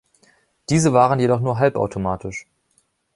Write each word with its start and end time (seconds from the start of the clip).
Diese 0.71 0.93
waren 0.93 1.19
jedoch 1.19 1.41
nur 1.41 1.59
halbautomatisch. 1.59 2.47